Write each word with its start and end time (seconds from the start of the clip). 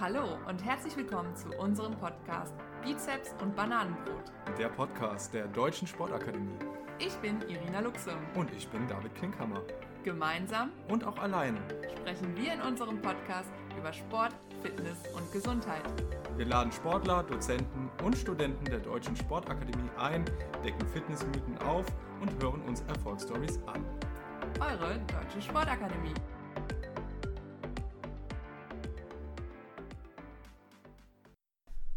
Hallo 0.00 0.38
und 0.48 0.64
herzlich 0.64 0.96
willkommen 0.96 1.36
zu 1.36 1.50
unserem 1.50 1.94
Podcast 1.96 2.52
Bizeps 2.82 3.32
und 3.40 3.54
Bananenbrot. 3.54 4.24
Der 4.58 4.68
Podcast 4.68 5.32
der 5.32 5.46
Deutschen 5.46 5.86
Sportakademie. 5.86 6.58
Ich 6.98 7.14
bin 7.18 7.40
Irina 7.42 7.78
Luxem. 7.78 8.16
Und 8.34 8.52
ich 8.56 8.66
bin 8.66 8.88
David 8.88 9.14
Klinkhammer. 9.14 9.62
Gemeinsam 10.02 10.72
und 10.88 11.04
auch 11.04 11.16
alleine 11.18 11.60
sprechen 11.96 12.36
wir 12.36 12.54
in 12.54 12.60
unserem 12.62 13.00
Podcast 13.00 13.52
über 13.78 13.92
Sport, 13.92 14.34
Fitness 14.62 14.98
und 15.14 15.30
Gesundheit. 15.30 15.84
Wir 16.36 16.46
laden 16.46 16.72
Sportler, 16.72 17.22
Dozenten 17.22 17.88
und 18.02 18.18
Studenten 18.18 18.64
der 18.64 18.80
Deutschen 18.80 19.14
Sportakademie 19.14 19.90
ein, 19.96 20.24
decken 20.64 20.88
Fitnessmythen 20.88 21.56
auf 21.58 21.86
und 22.20 22.42
hören 22.42 22.62
uns 22.62 22.80
Erfolgsstories 22.88 23.60
an. 23.66 23.84
Eure 24.58 24.98
Deutsche 25.06 25.40
Sportakademie. 25.40 26.14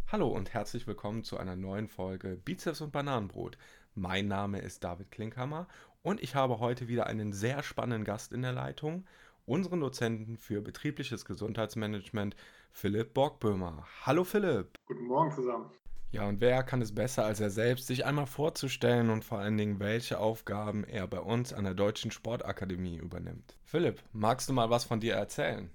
Hallo 0.09 0.29
und 0.29 0.53
herzlich 0.53 0.87
willkommen 0.87 1.25
zu 1.25 1.37
einer 1.37 1.57
neuen 1.57 1.89
Folge 1.89 2.37
Bizeps 2.37 2.79
und 2.79 2.93
Bananenbrot. 2.93 3.57
Mein 3.93 4.29
Name 4.29 4.59
ist 4.59 4.81
David 4.85 5.11
Klinkhammer 5.11 5.67
und 6.01 6.23
ich 6.23 6.33
habe 6.33 6.61
heute 6.61 6.87
wieder 6.87 7.07
einen 7.07 7.33
sehr 7.33 7.61
spannenden 7.61 8.05
Gast 8.05 8.31
in 8.31 8.41
der 8.41 8.53
Leitung, 8.53 9.05
unseren 9.45 9.81
Dozenten 9.81 10.37
für 10.37 10.61
betriebliches 10.61 11.25
Gesundheitsmanagement, 11.25 12.37
Philipp 12.71 13.13
Borgböhmer. 13.13 13.85
Hallo 14.05 14.23
Philipp. 14.23 14.77
Guten 14.85 15.07
Morgen 15.07 15.29
zusammen. 15.33 15.71
Ja, 16.13 16.25
und 16.25 16.39
wer 16.39 16.63
kann 16.63 16.81
es 16.81 16.95
besser 16.95 17.25
als 17.25 17.41
er 17.41 17.49
selbst, 17.49 17.87
sich 17.87 18.05
einmal 18.05 18.27
vorzustellen 18.27 19.09
und 19.09 19.25
vor 19.25 19.39
allen 19.39 19.57
Dingen, 19.57 19.81
welche 19.81 20.19
Aufgaben 20.19 20.85
er 20.85 21.05
bei 21.05 21.19
uns 21.19 21.51
an 21.51 21.65
der 21.65 21.73
Deutschen 21.73 22.11
Sportakademie 22.11 22.95
übernimmt? 22.95 23.57
Philipp, 23.65 24.01
magst 24.13 24.47
du 24.47 24.53
mal 24.53 24.69
was 24.69 24.85
von 24.85 25.01
dir 25.01 25.15
erzählen? 25.15 25.69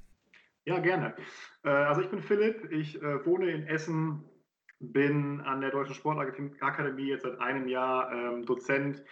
Ja, 0.64 0.78
gerne. 0.78 1.16
Äh, 1.64 1.70
also 1.70 2.02
ich 2.02 2.08
bin 2.08 2.22
Philipp, 2.22 2.70
ich 2.70 3.00
äh, 3.02 3.26
wohne 3.26 3.50
in 3.50 3.66
Essen, 3.66 4.24
bin 4.78 5.40
an 5.40 5.60
der 5.60 5.70
Deutschen 5.70 5.94
Sportakademie 5.94 7.08
jetzt 7.08 7.22
seit 7.22 7.40
einem 7.40 7.68
Jahr 7.68 8.12
ähm, 8.12 8.44
Dozent, 8.46 9.02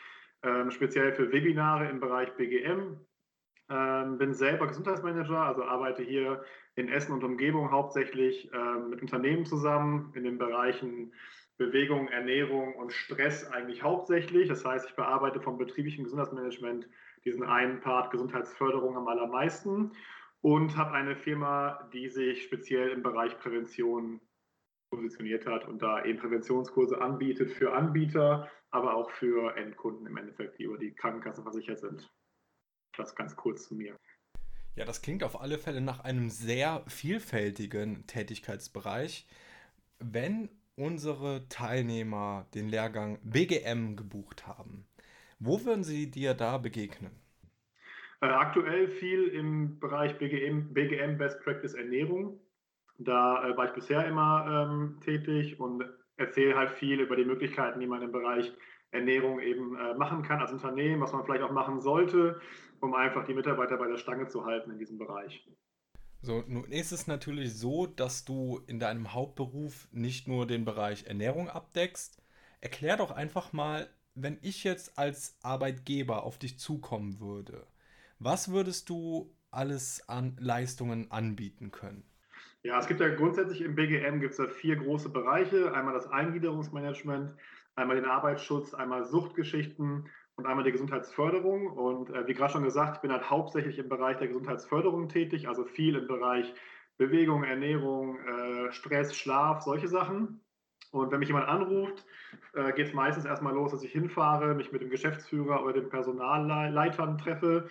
ähm, 0.42 0.70
speziell 0.70 1.12
für 1.12 1.32
Webinare 1.32 1.88
im 1.88 2.00
Bereich 2.00 2.32
BGM. 2.36 2.98
Ähm, 3.68 4.18
bin 4.18 4.34
selber 4.34 4.66
Gesundheitsmanager, 4.68 5.38
also 5.38 5.64
arbeite 5.64 6.02
hier 6.02 6.44
in 6.76 6.88
Essen 6.88 7.12
und 7.12 7.24
Umgebung 7.24 7.70
hauptsächlich 7.70 8.50
mit 8.88 9.02
Unternehmen 9.02 9.44
zusammen 9.44 10.12
in 10.14 10.24
den 10.24 10.38
Bereichen 10.38 11.12
Bewegung, 11.58 12.08
Ernährung 12.08 12.74
und 12.74 12.92
Stress 12.92 13.44
eigentlich 13.50 13.82
hauptsächlich. 13.82 14.48
Das 14.48 14.64
heißt, 14.64 14.88
ich 14.88 14.96
bearbeite 14.96 15.40
vom 15.40 15.58
betrieblichen 15.58 16.04
Gesundheitsmanagement 16.04 16.88
diesen 17.24 17.42
einen 17.42 17.80
Part 17.80 18.12
Gesundheitsförderung 18.12 18.96
am 18.96 19.08
allermeisten 19.08 19.92
und 20.42 20.76
habe 20.76 20.92
eine 20.92 21.16
Firma, 21.16 21.88
die 21.92 22.08
sich 22.08 22.42
speziell 22.42 22.90
im 22.90 23.02
Bereich 23.02 23.38
Prävention 23.38 24.20
positioniert 24.90 25.46
hat 25.46 25.68
und 25.68 25.82
da 25.82 26.04
eben 26.04 26.18
Präventionskurse 26.18 27.00
anbietet 27.00 27.50
für 27.50 27.72
Anbieter, 27.72 28.50
aber 28.70 28.94
auch 28.94 29.10
für 29.10 29.56
Endkunden 29.56 30.06
im 30.06 30.16
Endeffekt, 30.16 30.58
die 30.58 30.64
über 30.64 30.78
die 30.78 30.92
Krankenkasse 30.92 31.42
versichert 31.42 31.78
sind. 31.78 32.10
Das 32.96 33.14
ganz 33.14 33.36
kurz 33.36 33.68
zu 33.68 33.74
mir. 33.74 33.96
Ja, 34.74 34.84
das 34.84 35.02
klingt 35.02 35.22
auf 35.22 35.40
alle 35.40 35.58
Fälle 35.58 35.80
nach 35.80 36.00
einem 36.00 36.30
sehr 36.30 36.84
vielfältigen 36.88 38.06
Tätigkeitsbereich. 38.06 39.26
Wenn 39.98 40.48
unsere 40.76 41.48
Teilnehmer 41.48 42.48
den 42.54 42.68
Lehrgang 42.68 43.18
BGM 43.22 43.96
gebucht 43.96 44.46
haben, 44.46 44.86
wo 45.38 45.64
würden 45.64 45.84
sie 45.84 46.10
dir 46.10 46.34
da 46.34 46.58
begegnen? 46.58 47.19
Äh, 48.22 48.26
aktuell 48.26 48.88
viel 48.88 49.28
im 49.28 49.78
Bereich 49.80 50.18
BGM, 50.18 50.74
BGM 50.74 51.16
Best 51.16 51.40
Practice 51.42 51.74
Ernährung. 51.74 52.38
Da 52.98 53.48
äh, 53.48 53.56
war 53.56 53.66
ich 53.66 53.72
bisher 53.72 54.06
immer 54.06 54.68
ähm, 54.70 55.00
tätig 55.00 55.58
und 55.58 55.84
erzähle 56.16 56.54
halt 56.54 56.70
viel 56.70 57.00
über 57.00 57.16
die 57.16 57.24
Möglichkeiten, 57.24 57.80
die 57.80 57.86
man 57.86 58.02
im 58.02 58.12
Bereich 58.12 58.52
Ernährung 58.90 59.40
eben 59.40 59.76
äh, 59.76 59.94
machen 59.94 60.22
kann 60.22 60.40
als 60.40 60.52
Unternehmen, 60.52 61.00
was 61.00 61.12
man 61.12 61.24
vielleicht 61.24 61.42
auch 61.42 61.52
machen 61.52 61.80
sollte, 61.80 62.40
um 62.80 62.94
einfach 62.94 63.24
die 63.24 63.34
Mitarbeiter 63.34 63.78
bei 63.78 63.88
der 63.88 63.96
Stange 63.96 64.26
zu 64.26 64.44
halten 64.44 64.70
in 64.70 64.78
diesem 64.78 64.98
Bereich. 64.98 65.48
So, 66.20 66.44
nun 66.46 66.70
ist 66.70 66.92
es 66.92 67.06
natürlich 67.06 67.54
so, 67.54 67.86
dass 67.86 68.26
du 68.26 68.60
in 68.66 68.78
deinem 68.78 69.14
Hauptberuf 69.14 69.88
nicht 69.92 70.28
nur 70.28 70.46
den 70.46 70.66
Bereich 70.66 71.06
Ernährung 71.06 71.48
abdeckst. 71.48 72.22
Erklär 72.60 72.98
doch 72.98 73.10
einfach 73.12 73.54
mal, 73.54 73.88
wenn 74.14 74.36
ich 74.42 74.64
jetzt 74.64 74.98
als 74.98 75.38
Arbeitgeber 75.42 76.24
auf 76.24 76.36
dich 76.36 76.58
zukommen 76.58 77.20
würde, 77.20 77.66
was 78.20 78.52
würdest 78.52 78.88
du 78.88 79.34
alles 79.50 80.08
an 80.08 80.36
Leistungen 80.38 81.10
anbieten 81.10 81.70
können? 81.70 82.04
Ja, 82.62 82.78
es 82.78 82.86
gibt 82.86 83.00
ja 83.00 83.08
grundsätzlich 83.08 83.62
im 83.62 83.74
BGM 83.74 84.20
gibt 84.20 84.32
es 84.32 84.38
ja 84.38 84.46
vier 84.46 84.76
große 84.76 85.08
Bereiche. 85.08 85.72
Einmal 85.74 85.94
das 85.94 86.06
Eingliederungsmanagement, 86.06 87.34
einmal 87.74 87.96
den 87.96 88.04
Arbeitsschutz, 88.04 88.74
einmal 88.74 89.06
Suchtgeschichten 89.06 90.08
und 90.36 90.46
einmal 90.46 90.64
die 90.64 90.72
Gesundheitsförderung. 90.72 91.68
Und 91.68 92.10
äh, 92.10 92.26
wie 92.26 92.34
gerade 92.34 92.52
schon 92.52 92.62
gesagt, 92.62 92.96
ich 92.96 93.00
bin 93.00 93.10
halt 93.10 93.30
hauptsächlich 93.30 93.78
im 93.78 93.88
Bereich 93.88 94.18
der 94.18 94.28
Gesundheitsförderung 94.28 95.08
tätig, 95.08 95.48
also 95.48 95.64
viel 95.64 95.96
im 95.96 96.06
Bereich 96.06 96.52
Bewegung, 96.98 97.44
Ernährung, 97.44 98.18
äh, 98.18 98.72
Stress, 98.72 99.16
Schlaf, 99.16 99.62
solche 99.62 99.88
Sachen. 99.88 100.40
Und 100.92 101.10
wenn 101.10 101.20
mich 101.20 101.28
jemand 101.28 101.48
anruft, 101.48 102.04
äh, 102.52 102.72
geht 102.72 102.88
es 102.88 102.92
meistens 102.92 103.24
erstmal 103.24 103.54
los, 103.54 103.70
dass 103.70 103.82
ich 103.82 103.92
hinfahre, 103.92 104.54
mich 104.54 104.70
mit 104.70 104.82
dem 104.82 104.90
Geschäftsführer 104.90 105.62
oder 105.62 105.72
den 105.72 105.88
Personalleitern 105.88 107.16
treffe 107.16 107.70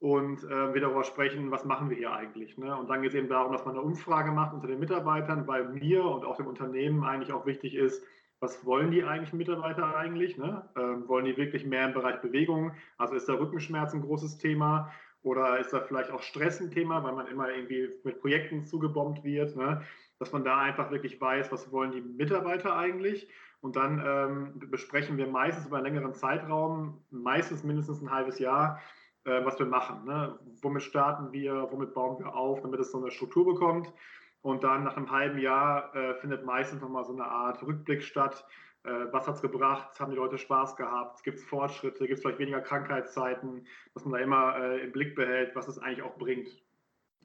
und 0.00 0.44
äh, 0.44 0.74
wir 0.74 0.80
darüber 0.80 1.02
sprechen, 1.02 1.50
was 1.50 1.64
machen 1.64 1.90
wir 1.90 1.96
hier 1.96 2.12
eigentlich. 2.12 2.56
Ne? 2.56 2.76
Und 2.76 2.88
dann 2.88 3.02
geht 3.02 3.10
es 3.10 3.16
eben 3.16 3.28
darum, 3.28 3.52
dass 3.52 3.64
man 3.64 3.74
eine 3.74 3.84
Umfrage 3.84 4.30
macht 4.30 4.54
unter 4.54 4.68
den 4.68 4.78
Mitarbeitern, 4.78 5.46
weil 5.46 5.68
mir 5.68 6.04
und 6.04 6.24
auch 6.24 6.36
dem 6.36 6.46
Unternehmen 6.46 7.04
eigentlich 7.04 7.32
auch 7.32 7.46
wichtig 7.46 7.74
ist, 7.74 8.04
was 8.40 8.64
wollen 8.64 8.92
die 8.92 9.02
eigentlich 9.02 9.32
Mitarbeiter 9.32 9.96
eigentlich? 9.96 10.38
Ne? 10.38 10.68
Ähm, 10.76 11.08
wollen 11.08 11.24
die 11.24 11.36
wirklich 11.36 11.66
mehr 11.66 11.86
im 11.86 11.94
Bereich 11.94 12.20
Bewegung? 12.20 12.72
Also 12.96 13.16
ist 13.16 13.28
da 13.28 13.34
Rückenschmerz 13.34 13.92
ein 13.92 14.02
großes 14.02 14.38
Thema? 14.38 14.92
Oder 15.22 15.58
ist 15.58 15.72
da 15.72 15.80
vielleicht 15.80 16.12
auch 16.12 16.22
Stress 16.22 16.60
ein 16.60 16.70
Thema, 16.70 17.02
weil 17.02 17.14
man 17.14 17.26
immer 17.26 17.50
irgendwie 17.50 17.88
mit 18.04 18.20
Projekten 18.20 18.64
zugebombt 18.64 19.24
wird? 19.24 19.56
Ne? 19.56 19.82
Dass 20.20 20.30
man 20.30 20.44
da 20.44 20.60
einfach 20.60 20.92
wirklich 20.92 21.20
weiß, 21.20 21.50
was 21.50 21.72
wollen 21.72 21.90
die 21.90 22.00
Mitarbeiter 22.00 22.76
eigentlich? 22.76 23.28
Und 23.60 23.74
dann 23.74 24.00
ähm, 24.06 24.70
besprechen 24.70 25.16
wir 25.16 25.26
meistens 25.26 25.66
über 25.66 25.78
einen 25.78 25.86
längeren 25.86 26.14
Zeitraum, 26.14 27.02
meistens 27.10 27.64
mindestens 27.64 28.00
ein 28.00 28.12
halbes 28.12 28.38
Jahr, 28.38 28.80
äh, 29.28 29.44
was 29.44 29.58
wir 29.58 29.66
machen. 29.66 30.04
Ne? 30.04 30.38
Womit 30.62 30.82
starten 30.82 31.32
wir, 31.32 31.68
womit 31.70 31.94
bauen 31.94 32.18
wir 32.18 32.34
auf, 32.34 32.62
damit 32.62 32.80
es 32.80 32.90
so 32.90 32.98
eine 32.98 33.10
Struktur 33.10 33.44
bekommt. 33.44 33.92
Und 34.40 34.64
dann 34.64 34.84
nach 34.84 34.96
einem 34.96 35.10
halben 35.10 35.38
Jahr 35.38 35.94
äh, 35.94 36.14
findet 36.14 36.44
meistens 36.44 36.80
nochmal 36.80 37.04
so 37.04 37.12
eine 37.12 37.26
Art 37.26 37.62
Rückblick 37.62 38.02
statt. 38.02 38.46
Äh, 38.84 39.12
was 39.12 39.26
hat 39.26 39.36
es 39.36 39.42
gebracht? 39.42 39.98
Haben 40.00 40.12
die 40.12 40.16
Leute 40.16 40.38
Spaß 40.38 40.76
gehabt? 40.76 41.22
Gibt 41.24 41.38
es 41.38 41.44
Fortschritte? 41.44 42.06
Gibt 42.06 42.18
es 42.18 42.20
vielleicht 42.22 42.38
weniger 42.38 42.60
Krankheitszeiten? 42.60 43.66
Dass 43.94 44.04
man 44.04 44.12
da 44.12 44.18
immer 44.18 44.56
äh, 44.56 44.84
im 44.84 44.92
Blick 44.92 45.14
behält, 45.14 45.54
was 45.54 45.68
es 45.68 45.78
eigentlich 45.78 46.02
auch 46.02 46.16
bringt 46.16 46.48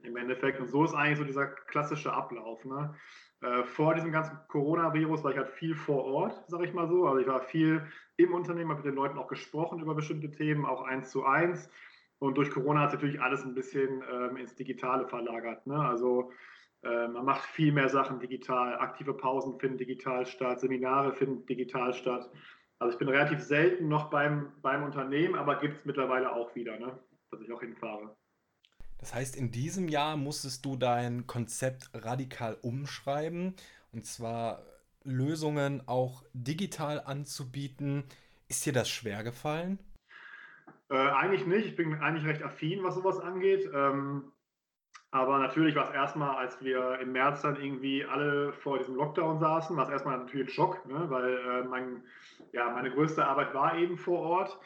im 0.02 0.18
Endeffekt. 0.18 0.60
Und 0.60 0.68
so 0.68 0.84
ist 0.84 0.94
eigentlich 0.94 1.20
so 1.20 1.24
dieser 1.24 1.48
klassische 1.48 2.12
Ablauf. 2.12 2.66
Ne? 2.66 2.94
Äh, 3.42 3.64
vor 3.64 3.94
diesem 3.94 4.12
ganzen 4.12 4.38
Coronavirus 4.48 5.24
war 5.24 5.32
ich 5.32 5.38
halt 5.38 5.50
viel 5.50 5.76
vor 5.76 6.04
Ort, 6.06 6.44
sage 6.48 6.66
ich 6.66 6.74
mal 6.74 6.88
so. 6.88 7.08
Also 7.08 7.20
ich 7.20 7.28
war 7.28 7.42
viel 7.42 7.86
im 8.18 8.34
Unternehmen, 8.34 8.72
habe 8.72 8.82
mit 8.82 8.86
den 8.86 8.96
Leuten 8.96 9.18
auch 9.18 9.28
gesprochen 9.28 9.80
über 9.80 9.96
bestimmte 9.96 10.32
Themen, 10.32 10.66
auch 10.66 10.82
eins 10.82 11.12
zu 11.12 11.26
eins. 11.26 11.70
Und 12.24 12.36
durch 12.36 12.52
Corona 12.52 12.80
hat 12.80 12.92
sich 12.92 13.02
natürlich 13.02 13.22
alles 13.22 13.44
ein 13.44 13.54
bisschen 13.54 14.02
ähm, 14.10 14.38
ins 14.38 14.56
Digitale 14.56 15.06
verlagert. 15.10 15.68
Ne? 15.68 15.76
Also 15.76 16.32
äh, 16.82 17.10
man 17.10 17.26
macht 17.26 17.44
viel 17.44 17.74
mehr 17.74 17.90
Sachen 17.90 18.22
digital. 18.22 18.78
Aktive 18.78 19.14
Pausen 19.14 19.60
finden 19.60 19.78
digital 19.78 20.26
statt, 20.26 20.62
Seminare 20.62 21.14
finden 21.14 21.46
digital 21.46 21.94
statt. 21.94 22.32
Also 22.80 22.94
ich 22.94 22.98
bin 22.98 23.10
relativ 23.10 23.42
selten 23.42 23.90
noch 23.90 24.10
beim, 24.10 24.54
beim 24.62 24.84
Unternehmen, 24.84 25.36
aber 25.36 25.60
gibt 25.60 25.80
es 25.80 25.86
mittlerweile 25.86 26.32
auch 26.34 26.56
wieder, 26.56 26.80
ne? 26.80 26.98
dass 27.30 27.42
ich 27.42 27.52
auch 27.52 27.60
hinfahre. 27.60 28.16
Das 29.00 29.14
heißt, 29.14 29.36
in 29.36 29.52
diesem 29.52 29.90
Jahr 29.90 30.16
musstest 30.16 30.64
du 30.64 30.78
dein 30.78 31.28
Konzept 31.28 31.90
radikal 31.94 32.58
umschreiben 32.62 33.54
und 33.92 34.06
zwar 34.06 34.64
Lösungen 35.04 35.86
auch 35.90 36.24
digital 36.32 37.02
anzubieten. 37.02 38.06
Ist 38.48 38.66
dir 38.66 38.72
das 38.72 38.88
schwer 38.88 39.26
gefallen? 39.26 39.78
Äh, 40.90 40.96
eigentlich 40.96 41.46
nicht. 41.46 41.68
Ich 41.68 41.76
bin 41.76 41.96
eigentlich 41.96 42.26
recht 42.26 42.44
affin, 42.44 42.84
was 42.84 42.96
sowas 42.96 43.20
angeht. 43.20 43.70
Ähm, 43.74 44.32
aber 45.12 45.38
natürlich 45.38 45.76
war 45.76 45.90
es 45.90 45.94
erstmal, 45.94 46.36
als 46.38 46.60
wir 46.64 46.98
im 47.00 47.12
März 47.12 47.44
dann 47.44 47.56
irgendwie 47.62 48.04
alle 48.04 48.52
vor 48.52 48.80
diesem 48.80 48.96
Lockdown 48.96 49.38
saßen, 49.38 49.78
war 49.78 49.84
es 49.84 49.92
erstmal 49.92 50.18
natürlich 50.18 50.48
ein 50.48 50.54
Schock, 50.54 50.84
ne? 50.88 51.06
weil 51.08 51.38
äh, 51.38 51.64
mein, 51.66 52.04
ja, 52.52 52.72
meine 52.72 52.90
größte 52.90 53.24
Arbeit 53.24 53.54
war 53.54 53.78
eben 53.78 53.98
vor 53.98 54.20
Ort. 54.20 54.60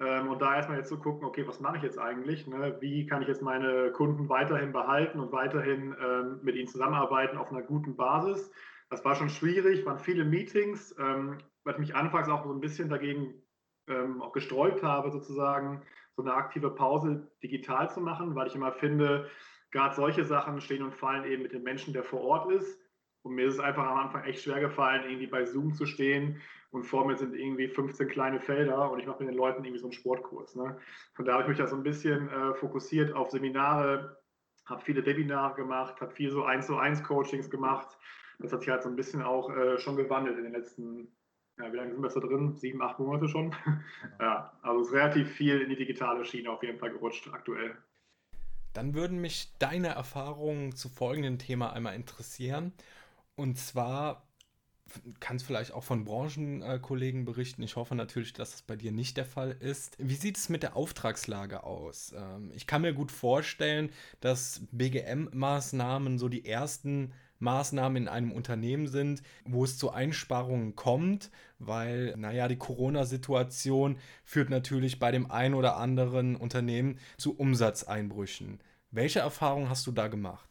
Ähm, 0.00 0.28
und 0.28 0.42
da 0.42 0.56
erstmal 0.56 0.78
jetzt 0.78 0.88
zu 0.88 0.98
gucken, 0.98 1.24
okay, 1.24 1.46
was 1.46 1.60
mache 1.60 1.76
ich 1.76 1.84
jetzt 1.84 2.00
eigentlich? 2.00 2.48
Ne? 2.48 2.76
Wie 2.80 3.06
kann 3.06 3.22
ich 3.22 3.28
jetzt 3.28 3.42
meine 3.42 3.92
Kunden 3.92 4.28
weiterhin 4.28 4.72
behalten 4.72 5.20
und 5.20 5.30
weiterhin 5.30 5.94
ähm, 6.04 6.40
mit 6.42 6.56
ihnen 6.56 6.66
zusammenarbeiten 6.66 7.36
auf 7.36 7.52
einer 7.52 7.62
guten 7.62 7.94
Basis? 7.94 8.50
Das 8.90 9.04
war 9.04 9.14
schon 9.14 9.30
schwierig, 9.30 9.86
waren 9.86 10.00
viele 10.00 10.24
Meetings, 10.24 10.94
ähm, 10.98 11.38
ich 11.66 11.78
mich 11.78 11.94
anfangs 11.94 12.28
auch 12.28 12.44
so 12.44 12.52
ein 12.52 12.60
bisschen 12.60 12.88
dagegen 12.88 13.43
ähm, 13.88 14.22
auch 14.22 14.32
gesträubt 14.32 14.82
habe, 14.82 15.10
sozusagen 15.10 15.82
so 16.16 16.22
eine 16.22 16.34
aktive 16.34 16.70
Pause 16.70 17.30
digital 17.42 17.90
zu 17.90 18.00
machen, 18.00 18.34
weil 18.34 18.46
ich 18.46 18.54
immer 18.54 18.72
finde, 18.72 19.28
gerade 19.70 19.94
solche 19.94 20.24
Sachen 20.24 20.60
stehen 20.60 20.82
und 20.82 20.94
fallen 20.94 21.24
eben 21.24 21.42
mit 21.42 21.52
dem 21.52 21.62
Menschen, 21.62 21.92
der 21.92 22.04
vor 22.04 22.20
Ort 22.20 22.52
ist. 22.52 22.80
Und 23.22 23.34
mir 23.34 23.46
ist 23.46 23.54
es 23.54 23.60
einfach 23.60 23.86
am 23.86 23.98
Anfang 23.98 24.24
echt 24.24 24.42
schwer 24.42 24.60
gefallen, 24.60 25.04
irgendwie 25.04 25.26
bei 25.26 25.44
Zoom 25.44 25.72
zu 25.72 25.86
stehen 25.86 26.40
und 26.74 26.82
vor 26.82 27.06
mir 27.06 27.16
sind 27.16 27.34
irgendwie 27.34 27.68
15 27.68 28.08
kleine 28.08 28.40
Felder 28.40 28.90
und 28.90 28.98
ich 28.98 29.06
mache 29.06 29.20
mit 29.20 29.28
den 29.28 29.36
Leuten 29.36 29.64
irgendwie 29.64 29.78
so 29.78 29.86
einen 29.86 29.92
Sportkurs. 29.92 30.56
Ne? 30.56 30.76
Von 31.14 31.24
da 31.24 31.34
habe 31.34 31.44
ich 31.44 31.48
mich 31.48 31.58
da 31.58 31.68
so 31.68 31.76
ein 31.76 31.84
bisschen 31.84 32.28
äh, 32.28 32.52
fokussiert 32.54 33.14
auf 33.14 33.30
Seminare, 33.30 34.20
habe 34.66 34.82
viele 34.82 35.06
Webinare 35.06 35.54
gemacht, 35.54 36.00
habe 36.00 36.12
viel 36.12 36.32
so 36.32 36.42
1 36.42 36.66
zu 36.66 36.76
1 36.76 37.04
Coachings 37.04 37.48
gemacht. 37.48 37.96
Das 38.40 38.52
hat 38.52 38.62
sich 38.62 38.70
halt 38.70 38.82
so 38.82 38.88
ein 38.88 38.96
bisschen 38.96 39.22
auch 39.22 39.50
äh, 39.50 39.78
schon 39.78 39.94
gewandelt 39.94 40.36
in 40.36 40.44
den 40.44 40.52
letzten, 40.52 41.16
ja, 41.58 41.72
wie 41.72 41.76
lange 41.76 41.92
sind 41.92 42.02
wir 42.02 42.08
da 42.08 42.20
drin? 42.20 42.56
Sieben, 42.56 42.82
acht 42.82 42.98
Monate 42.98 43.28
schon. 43.28 43.54
ja, 44.20 44.52
also 44.62 44.80
es 44.80 44.88
ist 44.88 44.94
relativ 44.94 45.30
viel 45.30 45.60
in 45.60 45.70
die 45.70 45.76
digitale 45.76 46.24
Schiene 46.24 46.50
auf 46.50 46.62
jeden 46.62 46.78
Fall 46.78 46.90
gerutscht 46.90 47.28
aktuell. 47.32 47.76
Dann 48.72 48.94
würden 48.94 49.20
mich 49.20 49.52
deine 49.58 49.88
Erfahrungen 49.88 50.74
zu 50.74 50.88
folgendem 50.88 51.38
Thema 51.38 51.72
einmal 51.72 51.94
interessieren. 51.94 52.72
Und 53.36 53.56
zwar 53.56 54.26
kannst 55.20 55.46
vielleicht 55.46 55.72
auch 55.72 55.82
von 55.82 56.04
Branchenkollegen 56.04 57.24
berichten. 57.24 57.62
Ich 57.62 57.76
hoffe 57.76 57.94
natürlich, 57.94 58.32
dass 58.32 58.52
das 58.52 58.62
bei 58.62 58.76
dir 58.76 58.92
nicht 58.92 59.16
der 59.16 59.24
Fall 59.24 59.56
ist. 59.58 59.96
Wie 59.98 60.14
sieht 60.14 60.36
es 60.36 60.48
mit 60.48 60.62
der 60.62 60.76
Auftragslage 60.76 61.64
aus? 61.64 62.14
Ähm, 62.16 62.50
ich 62.54 62.66
kann 62.66 62.82
mir 62.82 62.92
gut 62.92 63.10
vorstellen, 63.10 63.90
dass 64.20 64.62
BGM-Maßnahmen 64.72 66.18
so 66.18 66.28
die 66.28 66.44
ersten 66.44 67.12
Maßnahmen 67.44 68.02
in 68.02 68.08
einem 68.08 68.32
Unternehmen 68.32 68.88
sind, 68.88 69.22
wo 69.44 69.62
es 69.62 69.78
zu 69.78 69.90
Einsparungen 69.90 70.74
kommt, 70.74 71.30
weil, 71.58 72.14
naja, 72.16 72.48
die 72.48 72.58
Corona-Situation 72.58 73.98
führt 74.24 74.50
natürlich 74.50 74.98
bei 74.98 75.12
dem 75.12 75.30
einen 75.30 75.54
oder 75.54 75.76
anderen 75.76 76.34
Unternehmen 76.34 76.98
zu 77.16 77.38
Umsatzeinbrüchen. 77.38 78.60
Welche 78.90 79.20
Erfahrungen 79.20 79.68
hast 79.68 79.86
du 79.86 79.92
da 79.92 80.08
gemacht? 80.08 80.48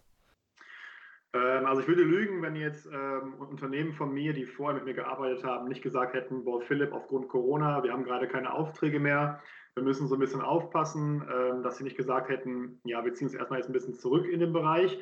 Ähm, 1.34 1.66
also 1.66 1.82
ich 1.82 1.88
würde 1.88 2.04
lügen, 2.04 2.42
wenn 2.42 2.56
jetzt 2.56 2.88
ähm, 2.88 3.34
Unternehmen 3.40 3.94
von 3.94 4.14
mir, 4.14 4.34
die 4.34 4.46
vorher 4.46 4.76
mit 4.76 4.86
mir 4.86 4.94
gearbeitet 4.94 5.44
haben, 5.44 5.68
nicht 5.68 5.82
gesagt 5.82 6.14
hätten, 6.14 6.44
boah 6.44 6.62
Philipp, 6.62 6.94
aufgrund 6.94 7.28
Corona, 7.28 7.84
wir 7.84 7.92
haben 7.92 8.04
gerade 8.04 8.28
keine 8.28 8.54
Aufträge 8.54 9.00
mehr, 9.00 9.42
wir 9.76 9.84
müssen 9.84 10.08
so 10.08 10.16
ein 10.16 10.20
bisschen 10.20 10.42
aufpassen, 10.42 11.24
ähm, 11.34 11.64
dass 11.64 11.78
sie 11.78 11.84
nicht 11.84 11.98
gesagt 11.98 12.30
hätten, 12.30 12.80
ja, 12.84 13.04
wir 13.04 13.14
ziehen 13.14 13.28
uns 13.28 13.36
erstmal 13.36 13.60
jetzt 13.60 13.70
ein 13.70 13.74
bisschen 13.74 13.96
zurück 13.96 14.28
in 14.28 14.40
den 14.40 14.54
Bereich, 14.54 15.00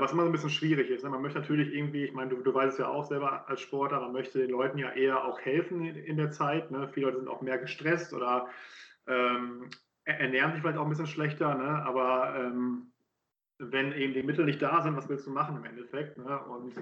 was 0.00 0.12
immer 0.12 0.22
so 0.22 0.28
ein 0.28 0.32
bisschen 0.32 0.50
schwierig 0.50 0.90
ist. 0.90 1.04
Ne? 1.04 1.10
Man 1.10 1.22
möchte 1.22 1.38
natürlich 1.38 1.72
irgendwie, 1.72 2.04
ich 2.04 2.12
meine, 2.12 2.30
du, 2.30 2.42
du 2.42 2.52
weißt 2.52 2.72
es 2.72 2.78
ja 2.78 2.88
auch 2.88 3.04
selber 3.04 3.48
als 3.48 3.60
Sportler, 3.60 4.00
man 4.00 4.12
möchte 4.12 4.38
den 4.38 4.50
Leuten 4.50 4.78
ja 4.78 4.90
eher 4.90 5.24
auch 5.24 5.40
helfen 5.40 5.84
in, 5.84 5.96
in 5.96 6.16
der 6.16 6.32
Zeit. 6.32 6.70
Ne? 6.70 6.88
Viele 6.88 7.06
Leute 7.06 7.18
sind 7.18 7.28
auch 7.28 7.40
mehr 7.40 7.58
gestresst 7.58 8.12
oder 8.12 8.48
ähm, 9.06 9.70
ernähren 10.04 10.52
sich 10.52 10.60
vielleicht 10.60 10.78
auch 10.78 10.84
ein 10.84 10.88
bisschen 10.88 11.06
schlechter, 11.06 11.54
ne? 11.54 11.84
aber 11.84 12.34
ähm, 12.36 12.92
wenn 13.58 13.92
eben 13.92 14.12
die 14.12 14.22
Mittel 14.22 14.44
nicht 14.44 14.60
da 14.60 14.82
sind, 14.82 14.96
was 14.96 15.08
willst 15.08 15.26
du 15.26 15.30
machen 15.30 15.56
im 15.56 15.64
Endeffekt? 15.64 16.18
Ne? 16.18 16.38
Und 16.44 16.76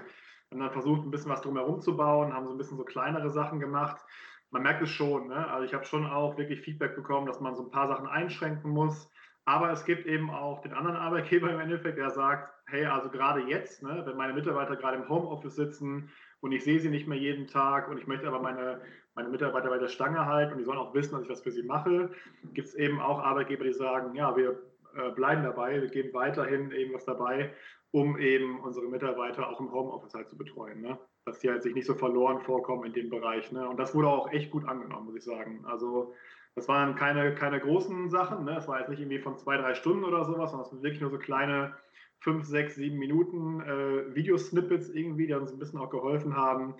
haben 0.51 0.59
dann 0.59 0.71
versucht, 0.71 1.05
ein 1.05 1.11
bisschen 1.11 1.31
was 1.31 1.41
drumherum 1.41 1.81
zu 1.81 1.95
bauen, 1.95 2.33
haben 2.33 2.47
so 2.47 2.53
ein 2.53 2.57
bisschen 2.57 2.77
so 2.77 2.83
kleinere 2.83 3.29
Sachen 3.29 3.59
gemacht. 3.59 4.03
Man 4.51 4.63
merkt 4.63 4.81
es 4.81 4.89
schon, 4.89 5.27
ne? 5.27 5.47
also 5.49 5.65
ich 5.65 5.73
habe 5.73 5.85
schon 5.85 6.05
auch 6.05 6.37
wirklich 6.37 6.61
Feedback 6.61 6.95
bekommen, 6.95 7.27
dass 7.27 7.39
man 7.39 7.55
so 7.55 7.63
ein 7.63 7.71
paar 7.71 7.87
Sachen 7.87 8.07
einschränken 8.07 8.71
muss. 8.71 9.09
Aber 9.45 9.71
es 9.71 9.85
gibt 9.85 10.07
eben 10.07 10.31
auch 10.31 10.61
den 10.61 10.73
anderen 10.73 10.97
Arbeitgeber 10.97 11.51
im 11.51 11.59
Endeffekt, 11.59 11.99
der 11.99 12.09
sagt, 12.09 12.51
hey, 12.65 12.85
also 12.85 13.09
gerade 13.09 13.41
jetzt, 13.41 13.83
ne, 13.83 14.01
wenn 14.05 14.17
meine 14.17 14.33
Mitarbeiter 14.33 14.75
gerade 14.75 14.97
im 14.97 15.07
Homeoffice 15.07 15.55
sitzen 15.55 16.09
und 16.41 16.51
ich 16.51 16.63
sehe 16.63 16.79
sie 16.79 16.89
nicht 16.89 17.07
mehr 17.07 17.17
jeden 17.17 17.45
Tag 17.47 17.87
und 17.87 17.99
ich 17.99 18.07
möchte 18.07 18.27
aber 18.27 18.41
meine, 18.41 18.81
meine 19.13 19.29
Mitarbeiter 19.29 19.69
bei 19.69 19.77
der 19.77 19.87
Stange 19.87 20.25
halten 20.25 20.53
und 20.53 20.57
die 20.57 20.63
sollen 20.63 20.79
auch 20.79 20.95
wissen, 20.95 21.13
dass 21.13 21.23
ich 21.23 21.29
was 21.29 21.43
für 21.43 21.51
sie 21.51 21.63
mache, 21.63 22.09
gibt 22.53 22.67
es 22.67 22.75
eben 22.75 22.99
auch 22.99 23.19
Arbeitgeber, 23.19 23.63
die 23.65 23.73
sagen, 23.73 24.15
ja, 24.15 24.35
wir 24.35 24.59
äh, 24.95 25.11
bleiben 25.11 25.43
dabei, 25.43 25.81
wir 25.81 25.89
geben 25.89 26.13
weiterhin 26.13 26.71
eben 26.71 26.93
was 26.93 27.05
dabei, 27.05 27.53
um 27.91 28.17
eben 28.17 28.59
unsere 28.61 28.87
Mitarbeiter 28.87 29.47
auch 29.47 29.59
im 29.59 29.71
Homeoffice 29.71 30.13
halt 30.13 30.27
zu 30.27 30.37
betreuen. 30.37 30.81
Ne? 30.81 30.97
Dass 31.25 31.39
die 31.39 31.49
halt 31.49 31.63
sich 31.63 31.75
nicht 31.75 31.85
so 31.85 31.93
verloren 31.93 32.41
vorkommen 32.41 32.85
in 32.85 32.93
dem 32.93 33.09
Bereich. 33.09 33.51
Ne? 33.51 33.67
Und 33.67 33.77
das 33.77 33.93
wurde 33.93 34.09
auch 34.09 34.31
echt 34.31 34.51
gut 34.51 34.67
angenommen, 34.67 35.05
muss 35.05 35.15
ich 35.15 35.23
sagen. 35.23 35.63
Also 35.65 36.13
das 36.55 36.67
waren 36.69 36.95
keine, 36.95 37.35
keine 37.35 37.59
großen 37.59 38.09
Sachen. 38.09 38.45
Ne? 38.45 38.55
Das 38.55 38.67
war 38.67 38.79
jetzt 38.79 38.89
nicht 38.89 38.99
irgendwie 38.99 39.19
von 39.19 39.37
zwei, 39.37 39.57
drei 39.57 39.75
Stunden 39.75 40.05
oder 40.05 40.23
sowas, 40.23 40.51
sondern 40.51 40.67
es 40.67 40.71
waren 40.71 40.83
wirklich 40.83 41.01
nur 41.01 41.11
so 41.11 41.17
kleine 41.17 41.75
fünf, 42.19 42.45
sechs, 42.45 42.75
sieben 42.75 42.97
Minuten 42.97 43.61
äh, 43.61 44.15
Videosnippets 44.15 44.89
irgendwie, 44.89 45.27
die 45.27 45.33
uns 45.33 45.51
ein 45.51 45.59
bisschen 45.59 45.79
auch 45.79 45.89
geholfen 45.89 46.35
haben, 46.35 46.75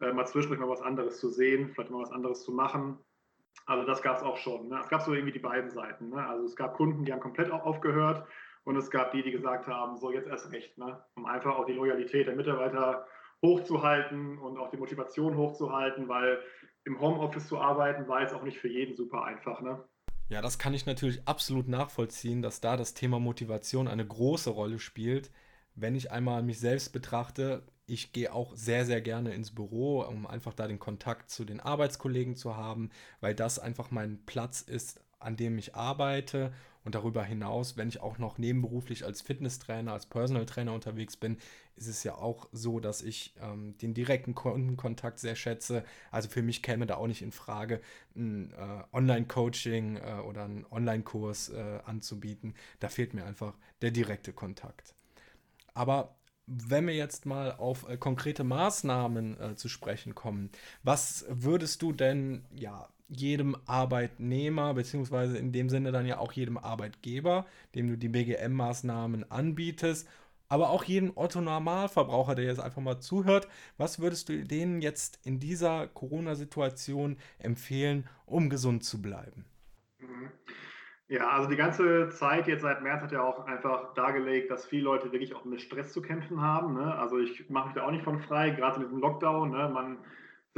äh, 0.00 0.12
mal 0.12 0.26
zwischendurch 0.26 0.60
mal 0.60 0.68
was 0.68 0.82
anderes 0.82 1.18
zu 1.18 1.28
sehen, 1.28 1.72
vielleicht 1.74 1.90
mal 1.90 2.00
was 2.00 2.12
anderes 2.12 2.42
zu 2.42 2.52
machen. 2.52 2.98
Also 3.66 3.84
das 3.86 4.02
gab 4.02 4.16
es 4.16 4.22
auch 4.22 4.36
schon. 4.36 4.68
Ne? 4.68 4.78
Es 4.80 4.88
gab 4.88 5.02
so 5.02 5.12
irgendwie 5.12 5.32
die 5.32 5.40
beiden 5.40 5.70
Seiten. 5.70 6.10
Ne? 6.10 6.24
Also 6.24 6.44
es 6.44 6.54
gab 6.54 6.74
Kunden, 6.74 7.04
die 7.04 7.12
haben 7.12 7.20
komplett 7.20 7.50
aufgehört 7.50 8.24
und 8.64 8.76
es 8.76 8.90
gab 8.90 9.10
die, 9.10 9.22
die 9.22 9.32
gesagt 9.32 9.66
haben, 9.66 9.96
so 9.96 10.12
jetzt 10.12 10.28
erst 10.28 10.52
recht, 10.52 10.78
ne? 10.78 11.02
um 11.16 11.26
einfach 11.26 11.58
auch 11.58 11.66
die 11.66 11.72
Loyalität 11.72 12.28
der 12.28 12.36
Mitarbeiter 12.36 13.06
hochzuhalten 13.42 14.38
und 14.38 14.58
auch 14.58 14.70
die 14.70 14.76
Motivation 14.76 15.36
hochzuhalten, 15.36 16.08
weil 16.08 16.40
im 16.88 17.00
Homeoffice 17.00 17.46
zu 17.46 17.58
arbeiten 17.58 18.08
war 18.08 18.22
jetzt 18.22 18.34
auch 18.34 18.42
nicht 18.42 18.58
für 18.58 18.68
jeden 18.68 18.96
super 18.96 19.24
einfach. 19.24 19.60
Ne? 19.60 19.78
Ja, 20.30 20.42
das 20.42 20.58
kann 20.58 20.74
ich 20.74 20.86
natürlich 20.86 21.26
absolut 21.26 21.68
nachvollziehen, 21.68 22.42
dass 22.42 22.60
da 22.60 22.76
das 22.76 22.94
Thema 22.94 23.20
Motivation 23.20 23.88
eine 23.88 24.06
große 24.06 24.50
Rolle 24.50 24.78
spielt. 24.78 25.30
Wenn 25.74 25.94
ich 25.94 26.10
einmal 26.10 26.42
mich 26.42 26.58
selbst 26.58 26.92
betrachte, 26.92 27.62
ich 27.86 28.12
gehe 28.12 28.32
auch 28.32 28.54
sehr, 28.56 28.84
sehr 28.84 29.00
gerne 29.00 29.32
ins 29.32 29.54
Büro, 29.54 30.02
um 30.02 30.26
einfach 30.26 30.54
da 30.54 30.66
den 30.66 30.78
Kontakt 30.78 31.30
zu 31.30 31.44
den 31.44 31.60
Arbeitskollegen 31.60 32.36
zu 32.36 32.56
haben, 32.56 32.90
weil 33.20 33.34
das 33.34 33.58
einfach 33.58 33.90
mein 33.90 34.24
Platz 34.26 34.60
ist, 34.60 35.00
an 35.18 35.36
dem 35.36 35.56
ich 35.58 35.74
arbeite. 35.74 36.52
Und 36.88 36.94
darüber 36.94 37.22
hinaus, 37.22 37.76
wenn 37.76 37.88
ich 37.88 38.00
auch 38.00 38.16
noch 38.16 38.38
nebenberuflich 38.38 39.04
als 39.04 39.20
Fitnesstrainer, 39.20 39.92
als 39.92 40.06
Personal 40.06 40.46
Trainer 40.46 40.72
unterwegs 40.72 41.18
bin, 41.18 41.36
ist 41.76 41.86
es 41.86 42.02
ja 42.02 42.14
auch 42.14 42.48
so, 42.50 42.80
dass 42.80 43.02
ich 43.02 43.34
ähm, 43.42 43.76
den 43.76 43.92
direkten 43.92 44.34
Kundenkontakt 44.34 45.18
sehr 45.18 45.36
schätze. 45.36 45.84
Also 46.10 46.30
für 46.30 46.40
mich 46.40 46.62
käme 46.62 46.86
da 46.86 46.96
auch 46.96 47.06
nicht 47.06 47.20
in 47.20 47.30
Frage, 47.30 47.82
ein 48.16 48.54
äh, 48.54 48.84
Online-Coaching 48.96 49.96
äh, 49.96 50.22
oder 50.26 50.44
einen 50.44 50.64
Online-Kurs 50.70 51.50
äh, 51.50 51.80
anzubieten. 51.84 52.54
Da 52.80 52.88
fehlt 52.88 53.12
mir 53.12 53.26
einfach 53.26 53.52
der 53.82 53.90
direkte 53.90 54.32
Kontakt. 54.32 54.94
Aber 55.74 56.16
wenn 56.46 56.86
wir 56.86 56.94
jetzt 56.94 57.26
mal 57.26 57.52
auf 57.52 57.86
äh, 57.86 57.98
konkrete 57.98 58.44
Maßnahmen 58.44 59.38
äh, 59.38 59.56
zu 59.56 59.68
sprechen 59.68 60.14
kommen, 60.14 60.48
was 60.82 61.26
würdest 61.28 61.82
du 61.82 61.92
denn 61.92 62.46
ja 62.50 62.88
jedem 63.08 63.56
Arbeitnehmer, 63.66 64.74
beziehungsweise 64.74 65.38
in 65.38 65.52
dem 65.52 65.68
Sinne 65.68 65.92
dann 65.92 66.06
ja 66.06 66.18
auch 66.18 66.32
jedem 66.32 66.58
Arbeitgeber, 66.58 67.46
dem 67.74 67.88
du 67.88 67.96
die 67.96 68.08
BGM-Maßnahmen 68.08 69.30
anbietest, 69.30 70.08
aber 70.48 70.70
auch 70.70 70.84
jedem 70.84 71.12
Otto-Normalverbraucher, 71.14 72.34
der 72.34 72.46
jetzt 72.46 72.60
einfach 72.60 72.80
mal 72.80 73.00
zuhört, 73.00 73.48
was 73.76 74.00
würdest 74.00 74.28
du 74.28 74.44
denen 74.44 74.80
jetzt 74.80 75.20
in 75.24 75.40
dieser 75.40 75.88
Corona-Situation 75.88 77.18
empfehlen, 77.38 78.08
um 78.24 78.48
gesund 78.48 78.84
zu 78.84 79.02
bleiben? 79.02 79.44
Mhm. 79.98 80.30
Ja, 81.10 81.30
also 81.30 81.48
die 81.48 81.56
ganze 81.56 82.10
Zeit 82.10 82.46
jetzt 82.48 82.60
seit 82.60 82.82
März 82.82 83.02
hat 83.02 83.12
ja 83.12 83.22
auch 83.22 83.46
einfach 83.46 83.94
dargelegt, 83.94 84.50
dass 84.50 84.66
viele 84.66 84.84
Leute 84.84 85.10
wirklich 85.10 85.34
auch 85.34 85.44
mit 85.46 85.62
Stress 85.62 85.92
zu 85.92 86.02
kämpfen 86.02 86.42
haben. 86.42 86.74
Ne? 86.74 86.94
Also 86.96 87.18
ich 87.18 87.48
mache 87.48 87.68
mich 87.68 87.74
da 87.74 87.86
auch 87.86 87.90
nicht 87.90 88.04
von 88.04 88.20
frei, 88.20 88.50
gerade 88.50 88.80
mit 88.80 88.90
dem 88.90 88.98
Lockdown. 88.98 89.50
Ne? 89.50 89.70
Man 89.72 89.98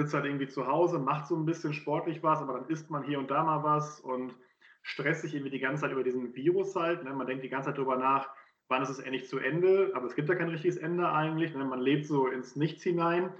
sitzt 0.00 0.14
halt 0.14 0.24
irgendwie 0.24 0.48
zu 0.48 0.66
Hause, 0.66 0.98
macht 0.98 1.26
so 1.26 1.36
ein 1.36 1.44
bisschen 1.44 1.74
sportlich 1.74 2.22
was, 2.22 2.40
aber 2.40 2.54
dann 2.54 2.68
isst 2.68 2.90
man 2.90 3.02
hier 3.02 3.18
und 3.18 3.30
da 3.30 3.42
mal 3.44 3.62
was 3.62 4.00
und 4.00 4.34
stresst 4.82 5.22
sich 5.22 5.34
irgendwie 5.34 5.50
die 5.50 5.60
ganze 5.60 5.82
Zeit 5.82 5.92
über 5.92 6.02
diesen 6.02 6.34
Virus 6.34 6.74
halt. 6.74 7.04
Ne? 7.04 7.12
Man 7.12 7.26
denkt 7.26 7.44
die 7.44 7.48
ganze 7.48 7.68
Zeit 7.68 7.78
darüber 7.78 7.96
nach, 7.96 8.30
wann 8.68 8.82
ist 8.82 8.88
es 8.88 8.98
endlich 8.98 9.28
zu 9.28 9.38
Ende, 9.38 9.92
aber 9.94 10.06
es 10.06 10.14
gibt 10.14 10.28
ja 10.28 10.34
kein 10.34 10.48
richtiges 10.48 10.78
Ende 10.78 11.10
eigentlich. 11.10 11.54
Ne? 11.54 11.64
Man 11.64 11.80
lebt 11.80 12.06
so 12.06 12.28
ins 12.28 12.56
Nichts 12.56 12.82
hinein. 12.82 13.30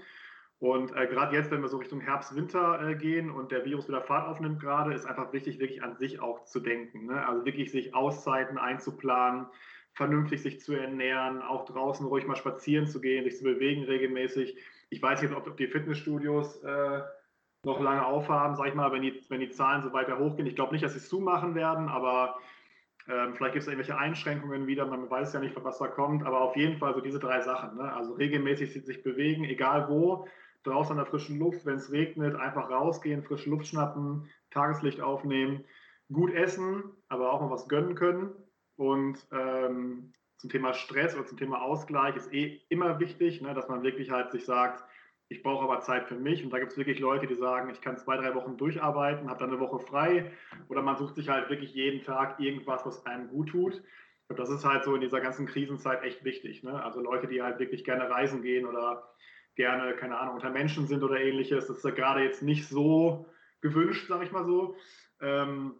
Und 0.59 0.95
äh, 0.95 1.07
gerade 1.07 1.35
jetzt, 1.35 1.49
wenn 1.49 1.61
wir 1.61 1.69
so 1.69 1.77
Richtung 1.77 2.01
Herbst, 2.01 2.35
Winter 2.35 2.87
äh, 2.87 2.95
gehen 2.95 3.31
und 3.31 3.51
der 3.51 3.65
Virus 3.65 3.87
wieder 3.87 4.01
Fahrt 4.01 4.27
aufnimmt 4.27 4.59
gerade, 4.59 4.93
ist 4.93 5.05
einfach 5.05 5.33
wichtig, 5.33 5.57
wirklich 5.57 5.83
an 5.83 5.95
sich 5.95 6.19
auch 6.19 6.45
zu 6.45 6.59
denken. 6.59 7.07
Ne? 7.07 7.27
Also 7.27 7.45
wirklich 7.45 7.71
sich 7.71 7.95
Auszeiten 7.95 8.59
einzuplanen, 8.59 9.47
vernünftig 9.93 10.43
sich 10.43 10.61
zu 10.61 10.73
ernähren, 10.73 11.41
auch 11.41 11.65
draußen 11.65 12.05
ruhig 12.05 12.27
mal 12.27 12.35
spazieren 12.35 12.85
zu 12.85 13.01
gehen, 13.01 13.23
sich 13.23 13.37
zu 13.37 13.43
bewegen 13.43 13.85
regelmäßig. 13.85 14.55
Ich 14.91 15.01
weiß 15.01 15.23
ob, 15.31 15.47
ob 15.47 15.57
die 15.57 15.67
Fitnessstudios 15.67 16.61
äh, 16.63 17.01
noch 17.63 17.79
lange 17.79 18.05
aufhaben, 18.05 18.55
sag 18.55 18.67
ich 18.67 18.73
mal, 18.73 18.91
wenn 18.91 19.01
die, 19.01 19.23
wenn 19.29 19.39
die 19.39 19.49
Zahlen 19.49 19.81
so 19.81 19.93
weiter 19.93 20.19
hochgehen. 20.19 20.47
Ich 20.47 20.55
glaube 20.55 20.73
nicht, 20.73 20.83
dass 20.83 20.93
sie 20.93 20.99
es 20.99 21.09
zumachen 21.09 21.55
werden, 21.55 21.87
aber 21.87 22.37
ähm, 23.07 23.33
vielleicht 23.35 23.53
gibt 23.53 23.63
es 23.63 23.67
irgendwelche 23.67 23.97
Einschränkungen 23.97 24.67
wieder, 24.67 24.85
man 24.85 25.09
weiß 25.09 25.33
ja 25.33 25.39
nicht, 25.39 25.55
was 25.63 25.79
da 25.79 25.87
kommt, 25.87 26.23
aber 26.23 26.41
auf 26.41 26.55
jeden 26.55 26.77
Fall 26.77 26.93
so 26.93 27.01
diese 27.01 27.19
drei 27.19 27.41
Sachen. 27.41 27.77
Ne? 27.77 27.91
Also 27.93 28.13
regelmäßig 28.13 28.73
sich 28.73 29.03
bewegen, 29.03 29.45
egal 29.45 29.87
wo, 29.89 30.27
draußen 30.63 30.91
an 30.91 30.97
der 30.97 31.05
frischen 31.05 31.39
Luft, 31.39 31.65
wenn 31.65 31.75
es 31.75 31.91
regnet, 31.91 32.35
einfach 32.35 32.69
rausgehen, 32.69 33.23
frische 33.23 33.49
Luft 33.49 33.67
schnappen, 33.67 34.29
Tageslicht 34.51 35.01
aufnehmen, 35.01 35.63
gut 36.11 36.33
essen, 36.33 36.83
aber 37.07 37.31
auch 37.31 37.41
mal 37.41 37.49
was 37.49 37.67
gönnen 37.67 37.95
können. 37.95 38.31
Und 38.75 39.25
ähm, 39.31 40.13
zum 40.41 40.49
Thema 40.49 40.73
Stress 40.73 41.15
oder 41.15 41.27
zum 41.27 41.37
Thema 41.37 41.61
Ausgleich 41.61 42.15
ist 42.15 42.33
eh 42.33 42.61
immer 42.69 42.99
wichtig, 42.99 43.41
ne, 43.41 43.53
dass 43.53 43.69
man 43.69 43.83
wirklich 43.83 44.09
halt 44.09 44.31
sich 44.31 44.43
sagt, 44.43 44.83
ich 45.29 45.43
brauche 45.43 45.63
aber 45.63 45.81
Zeit 45.81 46.07
für 46.07 46.15
mich. 46.15 46.43
Und 46.43 46.49
da 46.49 46.57
gibt 46.57 46.71
es 46.71 46.77
wirklich 46.79 46.99
Leute, 46.99 47.27
die 47.27 47.35
sagen, 47.35 47.69
ich 47.69 47.79
kann 47.79 47.97
zwei, 47.97 48.17
drei 48.17 48.33
Wochen 48.33 48.57
durcharbeiten, 48.57 49.29
habe 49.29 49.39
dann 49.39 49.51
eine 49.51 49.59
Woche 49.59 49.79
frei. 49.79 50.31
Oder 50.67 50.81
man 50.81 50.97
sucht 50.97 51.13
sich 51.13 51.29
halt 51.29 51.49
wirklich 51.49 51.75
jeden 51.75 52.03
Tag 52.03 52.39
irgendwas, 52.39 52.85
was 52.87 53.05
einem 53.05 53.29
gut 53.29 53.49
tut. 53.49 53.83
das 54.29 54.49
ist 54.49 54.65
halt 54.65 54.83
so 54.83 54.95
in 54.95 55.01
dieser 55.01 55.21
ganzen 55.21 55.45
Krisenzeit 55.45 56.03
echt 56.03 56.25
wichtig. 56.25 56.63
Ne? 56.63 56.83
Also 56.83 57.01
Leute, 57.01 57.27
die 57.27 57.43
halt 57.43 57.59
wirklich 57.59 57.83
gerne 57.83 58.09
reisen 58.09 58.41
gehen 58.41 58.65
oder 58.65 59.13
gerne, 59.55 59.93
keine 59.95 60.17
Ahnung, 60.17 60.35
unter 60.35 60.49
Menschen 60.49 60.87
sind 60.87 61.03
oder 61.03 61.21
ähnliches, 61.21 61.67
das 61.67 61.77
ist 61.77 61.85
ja 61.85 61.91
gerade 61.91 62.23
jetzt 62.23 62.41
nicht 62.41 62.67
so 62.67 63.27
gewünscht, 63.61 64.07
sage 64.07 64.25
ich 64.25 64.31
mal 64.31 64.45
so, 64.45 64.75
ähm, 65.21 65.75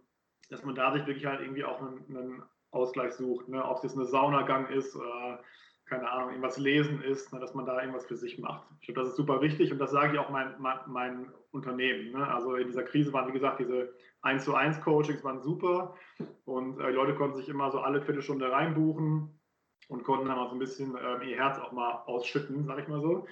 dass 0.50 0.64
man 0.64 0.76
da 0.76 0.94
sich 0.94 1.08
wirklich 1.08 1.26
halt 1.26 1.42
irgendwie 1.42 1.64
auch 1.64 1.82
einen, 1.82 2.06
einen 2.10 2.44
Ausgleich 2.72 3.14
sucht, 3.14 3.48
ne? 3.48 3.64
ob 3.64 3.78
es 3.78 3.84
jetzt 3.84 3.98
eine 3.98 4.06
Saunagang 4.06 4.68
ist 4.70 4.96
oder 4.96 5.44
keine 5.86 6.10
Ahnung, 6.10 6.30
irgendwas 6.30 6.58
lesen 6.58 7.02
ist, 7.04 7.34
ne? 7.34 7.40
dass 7.40 7.54
man 7.54 7.66
da 7.66 7.80
irgendwas 7.80 8.06
für 8.06 8.16
sich 8.16 8.40
macht. 8.40 8.66
Ich 8.80 8.88
glaube, 8.88 9.02
das 9.02 9.10
ist 9.10 9.18
super 9.18 9.42
wichtig 9.42 9.72
und 9.74 9.80
das 9.80 9.92
sage 9.92 10.14
ich 10.14 10.20
auch 10.20 10.30
mein, 10.30 10.56
mein, 10.60 10.80
mein 10.88 11.34
Unternehmen. 11.52 12.12
Ne? 12.14 12.26
Also 12.28 12.56
in 12.56 12.68
dieser 12.68 12.84
Krise 12.84 13.12
waren, 13.12 13.28
wie 13.28 13.34
gesagt, 13.34 13.60
diese 13.60 13.94
1 14.22 14.46
zu 14.46 14.56
1 14.56 14.82
Coachings 14.82 15.24
waren 15.24 15.42
super 15.42 15.96
und 16.46 16.80
äh, 16.80 16.92
Leute 16.92 17.16
konnten 17.16 17.36
sich 17.36 17.50
immer 17.50 17.72
so 17.72 17.80
alle 17.80 18.02
Viertelstunde 18.02 18.50
reinbuchen 18.50 19.38
und 19.90 20.04
konnten 20.06 20.28
dann 20.28 20.38
mal 20.38 20.48
so 20.48 20.56
ein 20.56 20.60
bisschen 20.60 20.96
äh, 20.96 21.26
ihr 21.26 21.36
Herz 21.36 21.60
auch 21.60 21.74
mal 21.74 22.04
ausschütten, 22.06 22.66
sage 22.66 22.84
ich 22.84 22.88
mal 22.88 23.02
so. 23.02 23.28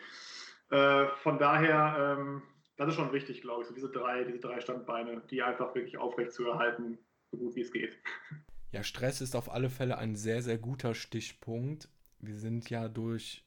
Äh, 0.72 1.08
von 1.24 1.39
daher, 1.39 2.17
ähm, 2.19 2.41
das 2.75 2.89
ist 2.89 2.96
schon 2.96 3.13
wichtig, 3.13 3.41
glaube 3.41 3.62
ich, 3.62 3.67
so 3.67 3.74
diese 3.74 3.89
drei, 3.89 4.25
diese 4.25 4.39
drei 4.39 4.60
Standbeine, 4.60 5.22
die 5.29 5.41
einfach 5.41 5.74
wirklich 5.75 5.98
aufrecht 5.98 6.34
zu 6.34 6.46
erhalten, 6.46 6.98
so 7.31 7.38
gut 7.38 7.55
wie 7.55 7.62
es 7.62 7.72
geht. 7.72 7.98
Ja, 8.71 8.83
Stress 8.83 9.21
ist 9.21 9.35
auf 9.35 9.51
alle 9.51 9.69
Fälle 9.69 9.97
ein 9.97 10.15
sehr, 10.15 10.43
sehr 10.43 10.57
guter 10.57 10.93
Stichpunkt. 10.93 11.89
Wir 12.19 12.38
sind 12.38 12.69
ja 12.69 12.88
durch 12.88 13.43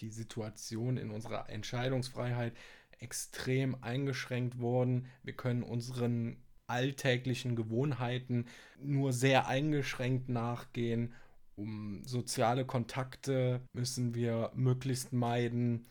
die 0.00 0.10
Situation 0.10 0.96
in 0.96 1.10
unserer 1.10 1.48
Entscheidungsfreiheit 1.48 2.54
extrem 2.98 3.76
eingeschränkt 3.82 4.58
worden. 4.58 5.06
Wir 5.22 5.34
können 5.34 5.62
unseren 5.62 6.42
alltäglichen 6.66 7.54
Gewohnheiten 7.54 8.46
nur 8.80 9.12
sehr 9.12 9.46
eingeschränkt 9.46 10.28
nachgehen. 10.28 11.14
Um 11.54 12.02
soziale 12.04 12.64
Kontakte 12.64 13.60
müssen 13.72 14.14
wir 14.14 14.50
möglichst 14.54 15.12
meiden. 15.12 15.86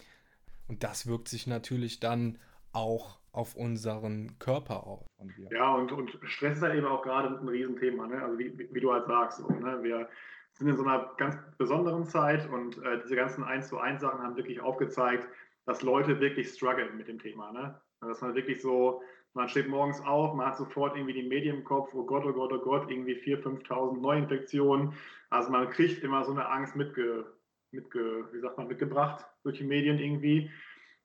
Und 0.68 0.84
das 0.84 1.08
wirkt 1.08 1.30
sich 1.30 1.48
natürlich 1.48 2.00
dann 2.00 2.38
auch 2.74 3.20
auf 3.38 3.56
unseren 3.56 4.40
Körper 4.40 4.88
aus. 4.88 5.06
Ja, 5.52 5.76
und, 5.76 5.92
und 5.92 6.18
Stress 6.24 6.58
ist 6.58 6.64
halt 6.64 6.74
eben 6.74 6.88
auch 6.88 7.04
gerade 7.04 7.38
ein 7.38 7.48
Riesenthema, 7.48 8.08
ne? 8.08 8.22
also 8.22 8.40
wie, 8.40 8.58
wie, 8.58 8.80
du 8.80 8.92
halt 8.92 9.06
sagst. 9.06 9.38
So, 9.38 9.48
ne? 9.48 9.78
Wir 9.84 10.10
sind 10.54 10.68
in 10.68 10.76
so 10.76 10.84
einer 10.84 11.12
ganz 11.18 11.38
besonderen 11.60 12.06
Zeit 12.06 12.50
und 12.50 12.84
äh, 12.84 13.00
diese 13.04 13.16
ganzen 13.16 13.44
1 13.44 13.68
zu 13.68 13.78
1 13.78 14.02
Sachen 14.02 14.22
haben 14.24 14.36
wirklich 14.36 14.60
aufgezeigt, 14.60 15.28
dass 15.66 15.84
Leute 15.84 16.20
wirklich 16.20 16.50
strugglen 16.50 16.98
mit 16.98 17.08
dem 17.08 17.20
Thema. 17.20 17.52
Ne? 17.52 17.80
Dass 18.02 18.22
man 18.22 18.34
wirklich 18.34 18.60
so, 18.60 19.04
man 19.36 19.48
steht 19.48 19.68
morgens 19.68 20.02
auf, 20.02 20.34
man 20.34 20.48
hat 20.48 20.58
sofort 20.58 20.96
irgendwie 20.96 21.14
die 21.14 21.28
Medien 21.28 21.58
im 21.58 21.64
Kopf, 21.64 21.94
oh 21.94 22.06
Gott, 22.06 22.26
oh 22.26 22.34
Gott, 22.34 22.52
oh 22.52 22.60
Gott, 22.60 22.90
irgendwie 22.90 23.22
4.000, 23.22 23.68
5.000 23.68 24.02
Neuinfektionen. 24.02 24.94
Also 25.30 25.52
man 25.52 25.70
kriegt 25.70 26.04
immer 26.04 26.24
so 26.26 26.32
eine 26.32 26.50
Angst 26.50 26.76
mitge, 26.76 27.26
mitge, 27.72 28.28
wie 28.32 28.40
sagt 28.40 28.58
man, 28.58 28.68
mitgebracht 28.68 29.28
durch 29.44 29.60
die 29.60 29.64
Medien 29.64 30.00
irgendwie. 30.00 30.50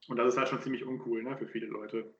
Und 0.09 0.17
das 0.17 0.29
ist 0.33 0.39
halt 0.39 0.49
schon 0.49 0.63
ziemlich 0.63 0.85
uncool 0.85 1.23
ne, 1.23 1.37
für 1.37 1.47
viele 1.47 1.67
Leute. 1.67 2.15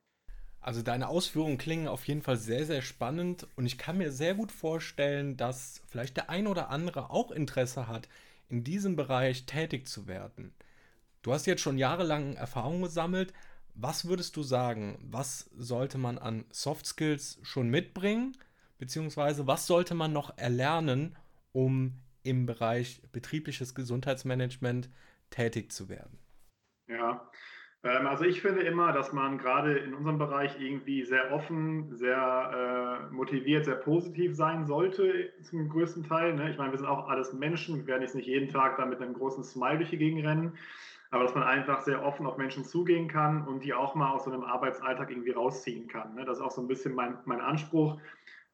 Also 0.63 0.81
deine 0.81 1.09
Ausführungen 1.09 1.59
klingen 1.59 1.89
auf 1.89 2.07
jeden 2.07 2.23
Fall 2.23 2.37
sehr, 2.37 2.65
sehr 2.65 2.83
spannend 2.83 3.49
und 3.57 3.67
ich 3.67 3.79
kann 3.79 3.99
mir 3.99 4.13
sehr 4.13 4.35
gut 4.35 4.53
vorstellen, 4.53 5.37
dass 5.37 5.83
vielleicht 5.89 6.17
der 6.17 6.31
ein 6.31 6.47
oder 6.47 6.71
andere 6.71 7.11
auch 7.11 7.33
Interesse 7.33 7.89
hat, 7.89 8.09
in 8.49 8.63
diesem 8.63 8.95
Bereich 8.95 9.45
tätig 9.45 9.89
zu 9.89 10.07
werden. 10.07 10.55
Du 11.23 11.33
hast 11.33 11.47
jetzt 11.47 11.63
schon 11.63 11.79
jahrelang 11.79 12.35
Erfahrung 12.37 12.83
gesammelt. 12.83 13.33
Was 13.75 14.05
würdest 14.05 14.37
du 14.37 14.43
sagen, 14.45 14.99
was 15.03 15.51
sollte 15.57 15.99
man 15.99 16.19
an 16.19 16.45
Soft 16.53 16.87
Skills 16.87 17.39
schon 17.43 17.69
mitbringen, 17.69 18.37
beziehungsweise 18.79 19.49
was 19.49 19.67
sollte 19.67 19.95
man 19.95 20.13
noch 20.13 20.37
erlernen, 20.39 21.17
um 21.51 21.99
im 22.23 22.47
Bereich 22.47 23.03
betriebliches 23.11 23.75
Gesundheitsmanagement 23.75 24.91
tätig 25.31 25.73
zu 25.73 25.89
werden? 25.89 26.19
Ja, 26.87 27.29
also 27.83 28.25
ich 28.25 28.41
finde 28.41 28.63
immer, 28.63 28.93
dass 28.93 29.13
man 29.13 29.39
gerade 29.39 29.77
in 29.77 29.93
unserem 29.93 30.17
Bereich 30.17 30.61
irgendwie 30.61 31.03
sehr 31.03 31.33
offen, 31.33 31.97
sehr 31.97 33.09
äh, 33.11 33.13
motiviert, 33.13 33.65
sehr 33.65 33.75
positiv 33.75 34.37
sein 34.37 34.67
sollte 34.67 35.33
zum 35.43 35.69
größten 35.69 36.05
Teil. 36.05 36.35
Ne? 36.35 36.51
Ich 36.51 36.59
meine, 36.59 36.71
wir 36.71 36.79
sind 36.79 36.87
auch 36.87 37.09
alles 37.09 37.33
Menschen, 37.33 37.79
wir 37.79 37.87
werden 37.89 38.03
jetzt 38.03 38.15
nicht 38.15 38.29
jeden 38.29 38.49
Tag 38.49 38.77
da 38.77 38.87
mit 38.87 39.01
einem 39.01 39.15
großen 39.15 39.43
Smile 39.43 39.79
durch 39.79 39.91
die 39.91 39.99
Gegend 39.99 40.25
rennen, 40.25 40.57
aber 41.11 41.25
dass 41.25 41.35
man 41.35 41.43
einfach 41.43 41.81
sehr 41.81 42.05
offen 42.05 42.25
auf 42.25 42.37
Menschen 42.37 42.65
zugehen 42.65 43.09
kann 43.09 43.49
und 43.49 43.65
die 43.65 43.75
auch 43.75 43.97
mal 43.97 44.13
aus 44.13 44.25
so 44.25 44.31
einem 44.31 44.45
Arbeitsalltag 44.45 45.11
irgendwie 45.11 45.33
rausziehen 45.33 45.89
kann. 45.89 46.15
Ne? 46.15 46.25
Das 46.25 46.39
ist 46.39 46.45
auch 46.45 46.53
so 46.53 46.61
ein 46.61 46.69
bisschen 46.69 46.95
mein, 46.95 47.19
mein 47.25 47.41
Anspruch. 47.41 47.99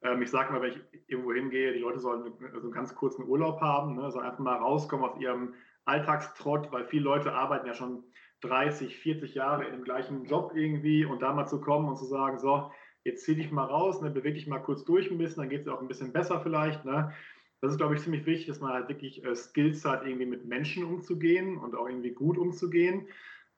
Ähm, 0.00 0.22
ich 0.22 0.30
sage 0.30 0.54
mal, 0.54 0.62
wenn 0.62 0.72
ich 0.72 0.80
irgendwo 1.06 1.34
hingehe, 1.34 1.74
die 1.74 1.80
Leute 1.80 1.98
sollen 1.98 2.32
so 2.54 2.60
einen 2.62 2.72
ganz 2.72 2.94
kurzen 2.94 3.28
Urlaub 3.28 3.60
haben, 3.60 3.96
ne? 3.96 4.10
sollen 4.10 4.24
einfach 4.24 4.38
mal 4.38 4.56
rauskommen 4.56 5.04
aus 5.04 5.20
ihrem 5.20 5.52
Alltagstrott, 5.84 6.72
weil 6.72 6.86
viele 6.86 7.04
Leute 7.04 7.34
arbeiten 7.34 7.66
ja 7.66 7.74
schon 7.74 8.04
30, 8.42 8.96
40 8.98 9.34
Jahre 9.34 9.64
in 9.64 9.72
dem 9.72 9.84
gleichen 9.84 10.24
Job 10.26 10.52
irgendwie 10.54 11.04
und 11.04 11.22
da 11.22 11.32
mal 11.32 11.46
zu 11.46 11.60
kommen 11.60 11.88
und 11.88 11.96
zu 11.96 12.04
sagen, 12.04 12.38
so, 12.38 12.70
jetzt 13.04 13.24
zieh 13.24 13.34
dich 13.34 13.50
mal 13.50 13.64
raus, 13.64 14.00
ne, 14.00 14.10
bewege 14.10 14.34
dich 14.34 14.46
mal 14.46 14.58
kurz 14.58 14.84
durch 14.84 15.10
ein 15.10 15.18
bisschen, 15.18 15.42
dann 15.42 15.50
geht 15.50 15.62
es 15.62 15.68
auch 15.68 15.80
ein 15.80 15.88
bisschen 15.88 16.12
besser 16.12 16.40
vielleicht. 16.40 16.84
Ne? 16.84 17.12
Das 17.60 17.72
ist, 17.72 17.78
glaube 17.78 17.94
ich, 17.94 18.02
ziemlich 18.02 18.26
wichtig, 18.26 18.46
dass 18.46 18.60
man 18.60 18.72
halt 18.72 18.88
wirklich 18.88 19.24
äh, 19.24 19.34
Skills 19.34 19.84
hat, 19.84 20.06
irgendwie 20.06 20.26
mit 20.26 20.46
Menschen 20.46 20.84
umzugehen 20.84 21.58
und 21.58 21.74
auch 21.74 21.88
irgendwie 21.88 22.12
gut 22.12 22.38
umzugehen. 22.38 23.08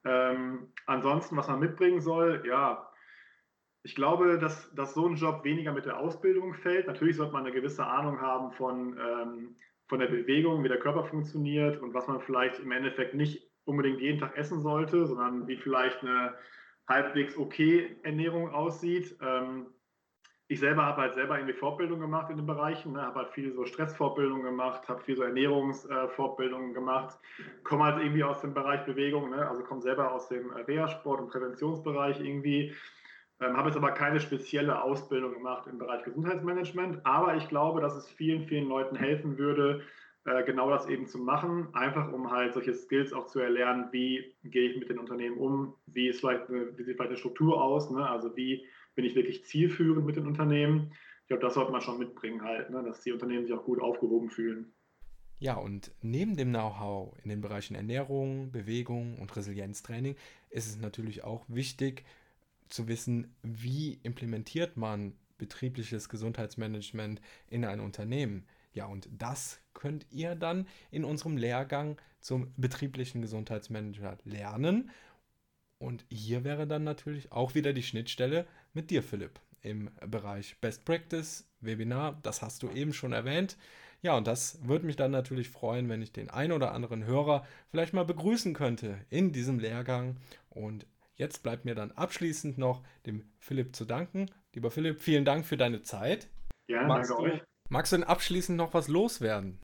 Ähm, 0.03 0.71
ansonsten, 0.87 1.37
was 1.37 1.47
man 1.47 1.59
mitbringen 1.59 2.01
soll, 2.01 2.43
ja, 2.47 2.87
ich 3.83 3.95
glaube, 3.95 4.37
dass, 4.39 4.73
dass 4.73 4.93
so 4.93 5.07
ein 5.07 5.15
Job 5.15 5.43
weniger 5.43 5.71
mit 5.71 5.85
der 5.85 5.99
Ausbildung 5.99 6.53
fällt. 6.53 6.87
Natürlich 6.87 7.17
sollte 7.17 7.33
man 7.33 7.45
eine 7.45 7.53
gewisse 7.53 7.85
Ahnung 7.85 8.21
haben 8.21 8.51
von, 8.51 8.97
ähm, 8.99 9.55
von 9.87 9.99
der 9.99 10.07
Bewegung, 10.07 10.63
wie 10.63 10.69
der 10.69 10.79
Körper 10.79 11.03
funktioniert 11.03 11.81
und 11.81 11.93
was 11.93 12.07
man 12.07 12.21
vielleicht 12.21 12.59
im 12.59 12.71
Endeffekt 12.71 13.15
nicht 13.15 13.50
unbedingt 13.65 13.99
jeden 14.01 14.19
Tag 14.19 14.37
essen 14.37 14.61
sollte, 14.61 15.05
sondern 15.05 15.47
wie 15.47 15.57
vielleicht 15.57 16.01
eine 16.01 16.33
halbwegs 16.87 17.37
okay 17.37 17.97
Ernährung 18.03 18.49
aussieht. 18.49 19.15
Ähm, 19.21 19.67
ich 20.51 20.59
selber 20.59 20.85
habe 20.85 21.03
halt 21.03 21.13
selber 21.13 21.37
irgendwie 21.37 21.53
Fortbildung 21.53 22.01
gemacht 22.01 22.29
in 22.29 22.35
den 22.35 22.45
Bereichen, 22.45 22.91
ne, 22.91 23.01
habe 23.01 23.19
halt 23.19 23.29
viel 23.29 23.53
so 23.53 23.65
Stressfortbildung 23.65 24.43
gemacht, 24.43 24.89
habe 24.89 25.01
viel 25.01 25.15
so 25.15 25.23
Ernährungsfortbildungen 25.23 26.71
äh, 26.71 26.73
gemacht, 26.73 27.17
komme 27.63 27.85
halt 27.85 28.03
irgendwie 28.03 28.25
aus 28.25 28.41
dem 28.41 28.53
Bereich 28.53 28.83
Bewegung, 28.85 29.29
ne, 29.29 29.47
also 29.47 29.63
komme 29.63 29.81
selber 29.81 30.11
aus 30.11 30.27
dem 30.27 30.51
Reha-Sport 30.51 31.21
und 31.21 31.29
Präventionsbereich 31.29 32.19
irgendwie, 32.19 32.75
ähm, 33.39 33.55
habe 33.55 33.69
jetzt 33.69 33.77
aber 33.77 33.91
keine 33.91 34.19
spezielle 34.19 34.83
Ausbildung 34.83 35.31
gemacht 35.31 35.67
im 35.67 35.77
Bereich 35.77 36.03
Gesundheitsmanagement, 36.03 36.99
aber 37.05 37.37
ich 37.37 37.47
glaube, 37.47 37.79
dass 37.79 37.95
es 37.95 38.09
vielen, 38.09 38.43
vielen 38.43 38.67
Leuten 38.67 38.97
helfen 38.97 39.37
würde, 39.37 39.83
äh, 40.25 40.43
genau 40.43 40.69
das 40.69 40.87
eben 40.87 41.07
zu 41.07 41.17
machen, 41.17 41.73
einfach 41.73 42.11
um 42.13 42.29
halt 42.29 42.53
solche 42.53 42.73
Skills 42.73 43.13
auch 43.13 43.27
zu 43.27 43.39
erlernen, 43.39 43.87
wie 43.91 44.35
gehe 44.43 44.69
ich 44.69 44.77
mit 44.77 44.89
den 44.89 44.99
Unternehmen 44.99 45.37
um, 45.37 45.73
wie, 45.87 46.09
ist 46.09 46.19
vielleicht 46.19 46.49
eine, 46.49 46.77
wie 46.77 46.83
sieht 46.83 46.95
vielleicht 46.95 47.09
eine 47.09 47.17
Struktur 47.17 47.61
aus, 47.61 47.89
ne? 47.89 48.07
also 48.07 48.35
wie 48.35 48.65
bin 48.95 49.05
ich 49.05 49.15
wirklich 49.15 49.45
zielführend 49.45 50.05
mit 50.05 50.17
den 50.17 50.27
Unternehmen. 50.27 50.91
Ich 51.21 51.27
glaube, 51.27 51.41
das 51.41 51.53
sollte 51.53 51.71
man 51.71 51.81
schon 51.81 51.97
mitbringen 51.97 52.43
halt, 52.43 52.69
ne? 52.69 52.83
dass 52.83 53.01
die 53.01 53.11
Unternehmen 53.11 53.45
sich 53.45 53.53
auch 53.53 53.63
gut 53.63 53.81
aufgehoben 53.81 54.29
fühlen. 54.29 54.71
Ja, 55.39 55.55
und 55.55 55.91
neben 56.03 56.37
dem 56.37 56.49
Know-how 56.49 57.17
in 57.23 57.29
den 57.29 57.41
Bereichen 57.41 57.73
Ernährung, 57.73 58.51
Bewegung 58.51 59.17
und 59.17 59.35
Resilienztraining 59.35 60.15
ist 60.51 60.67
es 60.67 60.79
natürlich 60.79 61.23
auch 61.23 61.45
wichtig 61.47 62.03
zu 62.69 62.87
wissen, 62.87 63.33
wie 63.41 63.99
implementiert 64.03 64.77
man 64.77 65.13
betriebliches 65.39 66.09
Gesundheitsmanagement 66.09 67.21
in 67.49 67.65
ein 67.65 67.79
Unternehmen. 67.79 68.45
Ja, 68.73 68.85
und 68.85 69.09
das 69.11 69.59
könnt 69.73 70.05
ihr 70.11 70.35
dann 70.35 70.67
in 70.91 71.03
unserem 71.03 71.37
Lehrgang 71.37 71.97
zum 72.19 72.53
betrieblichen 72.55 73.21
Gesundheitsmanager 73.21 74.17
lernen. 74.23 74.91
Und 75.77 76.05
hier 76.09 76.43
wäre 76.43 76.67
dann 76.67 76.83
natürlich 76.83 77.31
auch 77.31 77.55
wieder 77.55 77.73
die 77.73 77.83
Schnittstelle 77.83 78.45
mit 78.73 78.91
dir, 78.91 79.01
Philipp, 79.01 79.39
im 79.61 79.89
Bereich 80.05 80.57
Best 80.61 80.85
Practice, 80.85 81.49
Webinar. 81.59 82.19
Das 82.23 82.41
hast 82.41 82.63
du 82.63 82.69
eben 82.69 82.93
schon 82.93 83.13
erwähnt. 83.13 83.57
Ja, 84.03 84.15
und 84.17 84.25
das 84.25 84.59
würde 84.67 84.85
mich 84.85 84.95
dann 84.95 85.11
natürlich 85.11 85.49
freuen, 85.49 85.89
wenn 85.89 86.01
ich 86.01 86.11
den 86.11 86.29
ein 86.29 86.51
oder 86.51 86.73
anderen 86.73 87.05
Hörer 87.05 87.45
vielleicht 87.69 87.93
mal 87.93 88.05
begrüßen 88.05 88.53
könnte 88.53 88.97
in 89.09 89.31
diesem 89.31 89.59
Lehrgang. 89.59 90.17
Und 90.49 90.87
jetzt 91.15 91.43
bleibt 91.43 91.65
mir 91.65 91.75
dann 91.75 91.91
abschließend 91.91 92.57
noch 92.57 92.83
dem 93.05 93.23
Philipp 93.37 93.75
zu 93.75 93.85
danken. 93.85 94.27
Lieber 94.53 94.71
Philipp, 94.71 95.01
vielen 95.01 95.25
Dank 95.25 95.45
für 95.45 95.57
deine 95.57 95.83
Zeit. 95.83 96.27
Ja, 96.67 96.87
Magst 96.87 97.11
danke 97.11 97.23
euch. 97.23 97.41
Magst 97.71 97.93
du 97.93 97.95
denn 97.95 98.03
abschließend 98.03 98.57
noch 98.57 98.73
was 98.73 98.89
loswerden? 98.89 99.61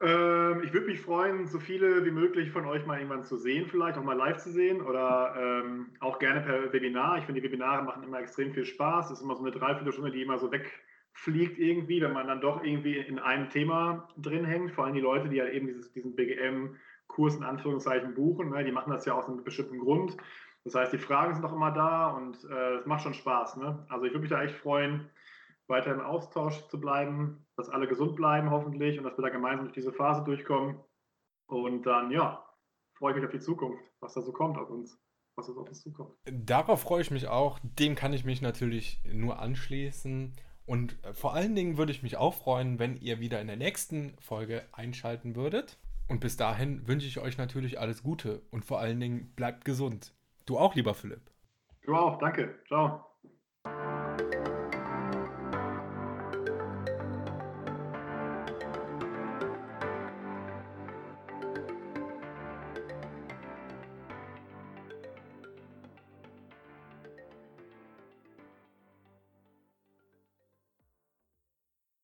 Ähm, 0.00 0.62
ich 0.64 0.72
würde 0.72 0.88
mich 0.88 1.00
freuen, 1.00 1.46
so 1.46 1.60
viele 1.60 2.04
wie 2.04 2.10
möglich 2.10 2.50
von 2.50 2.66
euch 2.66 2.84
mal 2.84 2.98
irgendwann 2.98 3.22
zu 3.22 3.36
sehen, 3.36 3.68
vielleicht 3.70 3.96
auch 3.96 4.02
mal 4.02 4.16
live 4.16 4.38
zu 4.38 4.50
sehen 4.50 4.82
oder 4.82 5.36
ähm, 5.38 5.90
auch 6.00 6.18
gerne 6.18 6.40
per 6.40 6.72
Webinar. 6.72 7.18
Ich 7.18 7.26
finde, 7.26 7.40
die 7.40 7.46
Webinare 7.46 7.84
machen 7.84 8.02
immer 8.02 8.18
extrem 8.18 8.52
viel 8.52 8.64
Spaß. 8.64 9.06
Es 9.06 9.18
ist 9.18 9.22
immer 9.22 9.36
so 9.36 9.44
eine 9.44 9.52
Dreiviertelstunde, 9.52 10.10
die 10.10 10.22
immer 10.22 10.40
so 10.40 10.50
wegfliegt 10.50 11.60
irgendwie, 11.60 12.00
wenn 12.00 12.12
man 12.12 12.26
dann 12.26 12.40
doch 12.40 12.64
irgendwie 12.64 12.98
in 12.98 13.20
einem 13.20 13.50
Thema 13.50 14.08
drin 14.16 14.44
hängt. 14.44 14.72
Vor 14.72 14.84
allem 14.84 14.94
die 14.94 15.00
Leute, 15.00 15.28
die 15.28 15.36
ja 15.36 15.46
eben 15.46 15.68
dieses, 15.68 15.92
diesen 15.92 16.16
BGM-Kurs 16.16 17.36
in 17.36 17.44
Anführungszeichen 17.44 18.14
buchen, 18.14 18.50
ne? 18.50 18.64
die 18.64 18.72
machen 18.72 18.90
das 18.90 19.04
ja 19.04 19.14
aus 19.14 19.28
einem 19.28 19.44
bestimmten 19.44 19.78
Grund. 19.78 20.16
Das 20.64 20.74
heißt, 20.74 20.92
die 20.92 20.98
Fragen 20.98 21.36
sind 21.36 21.44
auch 21.44 21.54
immer 21.54 21.70
da 21.70 22.08
und 22.08 22.34
äh, 22.50 22.78
es 22.78 22.84
äh, 22.84 22.88
macht 22.88 23.04
schon 23.04 23.14
Spaß. 23.14 23.58
Ne? 23.58 23.86
Also 23.88 24.06
ich 24.06 24.10
würde 24.10 24.22
mich 24.22 24.30
da 24.30 24.42
echt 24.42 24.56
freuen, 24.56 25.08
weiter 25.70 25.92
im 25.92 26.00
Austausch 26.00 26.66
zu 26.68 26.78
bleiben, 26.80 27.46
dass 27.56 27.68
alle 27.68 27.88
gesund 27.88 28.16
bleiben 28.16 28.50
hoffentlich 28.50 28.98
und 28.98 29.04
dass 29.04 29.16
wir 29.16 29.22
da 29.22 29.30
gemeinsam 29.30 29.66
durch 29.66 29.74
diese 29.74 29.92
Phase 29.92 30.22
durchkommen. 30.24 30.78
Und 31.46 31.84
dann, 31.84 32.10
ja, 32.10 32.44
freue 32.94 33.12
ich 33.12 33.16
mich 33.16 33.24
auf 33.24 33.32
die 33.32 33.40
Zukunft, 33.40 33.82
was 34.00 34.14
da 34.14 34.20
so 34.20 34.32
kommt 34.32 34.58
auf 34.58 34.68
uns, 34.68 35.00
was 35.36 35.48
auf 35.48 35.56
uns 35.56 35.80
zukommt. 35.80 36.14
Darauf 36.24 36.82
freue 36.82 37.00
ich 37.00 37.10
mich 37.10 37.28
auch. 37.28 37.58
Dem 37.62 37.94
kann 37.94 38.12
ich 38.12 38.24
mich 38.24 38.42
natürlich 38.42 39.02
nur 39.10 39.38
anschließen. 39.38 40.34
Und 40.66 41.04
äh, 41.04 41.12
vor 41.14 41.34
allen 41.34 41.54
Dingen 41.56 41.78
würde 41.78 41.92
ich 41.92 42.02
mich 42.02 42.16
auch 42.16 42.34
freuen, 42.34 42.78
wenn 42.78 42.96
ihr 42.96 43.18
wieder 43.18 43.40
in 43.40 43.46
der 43.46 43.56
nächsten 43.56 44.16
Folge 44.20 44.62
einschalten 44.72 45.34
würdet. 45.34 45.78
Und 46.08 46.20
bis 46.20 46.36
dahin 46.36 46.86
wünsche 46.86 47.06
ich 47.06 47.20
euch 47.20 47.38
natürlich 47.38 47.78
alles 47.78 48.02
Gute 48.02 48.42
und 48.50 48.64
vor 48.64 48.80
allen 48.80 48.98
Dingen 48.98 49.32
bleibt 49.36 49.64
gesund. 49.64 50.12
Du 50.44 50.58
auch, 50.58 50.74
lieber 50.74 50.94
Philipp. 50.94 51.30
Du 51.82 51.94
auch, 51.94 52.18
danke. 52.18 52.58
Ciao. 52.66 53.06